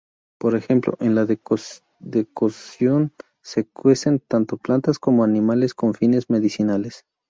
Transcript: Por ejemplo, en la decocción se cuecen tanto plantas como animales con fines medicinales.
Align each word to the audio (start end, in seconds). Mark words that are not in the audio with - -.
Por 0.39 0.55
ejemplo, 0.55 0.95
en 0.99 1.13
la 1.13 1.27
decocción 1.27 3.13
se 3.43 3.67
cuecen 3.67 4.17
tanto 4.19 4.57
plantas 4.57 4.97
como 4.97 5.23
animales 5.23 5.75
con 5.75 5.93
fines 5.93 6.27
medicinales. 6.31 7.05